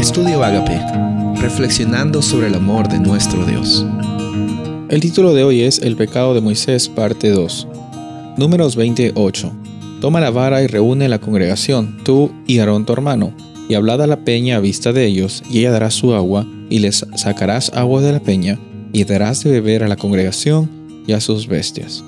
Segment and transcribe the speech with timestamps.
[0.00, 0.80] Estudio Agape,
[1.42, 3.84] reflexionando sobre el amor de nuestro Dios.
[4.88, 7.68] El título de hoy es El pecado de Moisés, parte 2.
[8.38, 9.52] Números 28.
[10.00, 13.34] Toma la vara y reúne la congregación, tú y Aarón tu hermano,
[13.68, 16.78] y hablad a la peña a vista de ellos, y ella dará su agua, y
[16.78, 18.58] les sacarás agua de la peña,
[18.94, 20.70] y darás de beber a la congregación
[21.06, 22.02] y a sus bestias.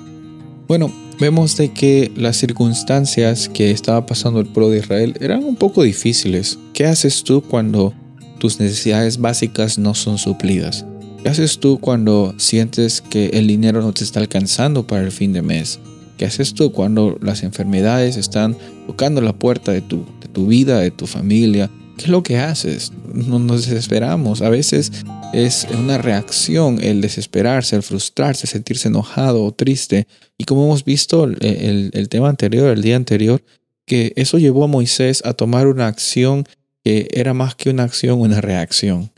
[0.67, 5.55] Bueno, vemos de que las circunstancias que estaba pasando el pueblo de Israel eran un
[5.55, 6.57] poco difíciles.
[6.73, 7.93] ¿Qué haces tú cuando
[8.39, 10.85] tus necesidades básicas no son suplidas?
[11.21, 15.33] ¿Qué haces tú cuando sientes que el dinero no te está alcanzando para el fin
[15.33, 15.79] de mes?
[16.17, 18.57] ¿Qué haces tú cuando las enfermedades están
[18.87, 21.69] tocando la puerta de tu, de tu vida, de tu familia?
[21.95, 22.91] ¿Qué es lo que haces?
[23.13, 24.41] Nos desesperamos.
[24.41, 24.91] A veces
[25.31, 30.07] es una reacción el desesperarse, el frustrarse, sentirse enojado o triste.
[30.39, 33.43] Y como hemos visto el, el, tema anterior, el día anterior,
[33.85, 36.45] que eso llevó a Moisés a tomar una acción
[36.83, 39.11] que era más que una acción, una reacción.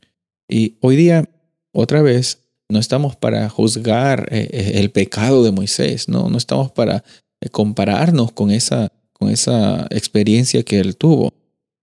[0.48, 1.28] Y hoy día,
[1.72, 6.72] otra vez, no estamos para juzgar eh, eh, el pecado de Moisés, no, no estamos
[6.72, 7.04] para
[7.42, 11.34] eh, compararnos con esa, con esa experiencia que él tuvo,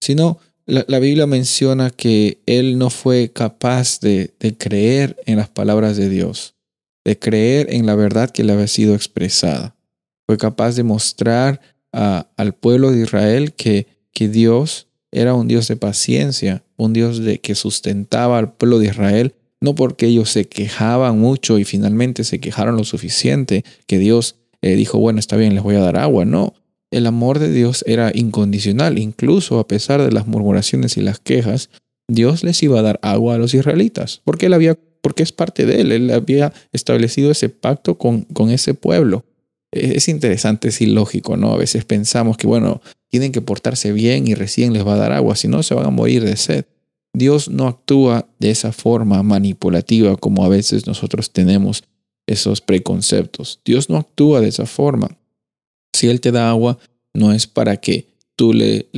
[0.01, 6.09] sino la, Biblia menciona que él no fue capaz de, creer en las palabras de
[6.09, 6.55] Dios,
[7.05, 9.75] de creer en la verdad que le había sido expresada.
[10.27, 15.77] Fue capaz de mostrar al pueblo de Israel que, que Dios era un Dios de
[15.77, 21.21] paciencia, un Dios de, que sustentaba al pueblo de Israel, no porque ellos se quejaban
[21.21, 25.63] mucho y finalmente se quejaron lo suficiente, que Dios eh, dijo, bueno, está bien, les
[25.63, 26.55] voy a dar agua, no,
[26.91, 31.71] el amor de Dios era incondicional, incluso a pesar de las murmuraciones y las quejas,
[32.09, 35.65] Dios les iba a dar agua a los israelitas, porque él había, porque es parte
[35.67, 39.25] de él, él había establecido ese pacto con, con ese pueblo.
[39.73, 41.53] Es interesante, es ilógico, ¿no?
[41.53, 45.13] A veces pensamos que, bueno, tienen que portarse bien y recién les va a dar
[45.13, 46.67] agua, si no se van a morir de sed.
[47.15, 51.85] Dios no actúa de esa forma manipulativa como a veces nosotros tenemos
[52.27, 53.61] esos preconceptos.
[53.65, 55.17] Dios no actúa de esa forma.
[55.95, 56.79] Si Él te da agua,
[57.15, 58.89] no es para que tú le,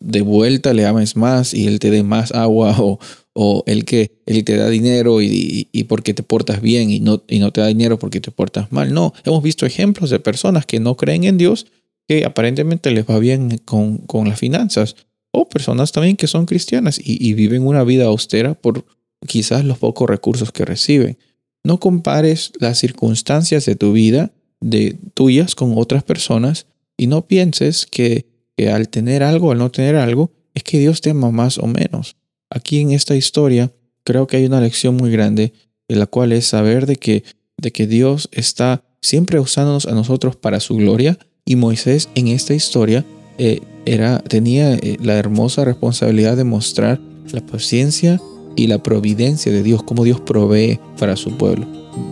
[0.00, 2.98] de vuelta le ames más y Él te dé más agua o,
[3.32, 7.38] o el que Él te da dinero y, porque te portas bien y no, y
[7.38, 8.94] no te da dinero porque te portas mal.
[8.94, 11.66] No, hemos visto ejemplos de personas que no creen en Dios
[12.06, 14.96] que aparentemente les va bien con, con las finanzas
[15.30, 18.84] o personas también que son cristianas y, y viven una vida austera por
[19.26, 21.18] quizás los pocos recursos que reciben.
[21.64, 26.66] No compares las circunstancias de tu vida de tuyas con otras personas
[26.96, 28.26] y no pienses que,
[28.70, 32.16] al tener algo, al no tener algo, es que Dios te más o menos.
[32.50, 33.72] Aquí en esta historia
[34.04, 35.52] creo que hay una lección muy grande,
[35.88, 37.24] en la cual es saber de que,
[37.56, 42.54] de que Dios está siempre usándonos a nosotros para su gloria y Moisés en esta
[42.54, 43.04] historia
[43.38, 47.00] eh, era, tenía eh, la hermosa responsabilidad de mostrar
[47.32, 48.20] la paciencia
[48.56, 51.66] y la providencia de Dios, cómo Dios provee para su pueblo.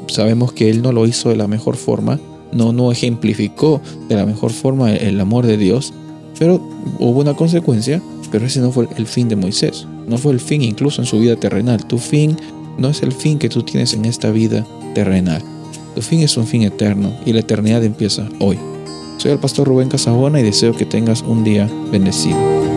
[0.09, 2.21] Sabemos que Él no lo hizo de la mejor forma,
[2.53, 5.95] no, no ejemplificó de la mejor forma el amor de Dios,
[6.43, 6.61] pero
[6.99, 10.61] hubo una consecuencia, pero ese no fue el fin de Moisés, no fue el fin
[10.61, 11.87] incluso en su vida terrenal.
[11.87, 12.37] Tu fin
[12.79, 15.41] no es el fin que tú tienes en esta vida terrenal.
[15.95, 18.59] Tu fin es un fin eterno y la eternidad empieza hoy.
[19.19, 22.72] Soy el pastor Rubén Casabona y deseo que tengas un día bendecido.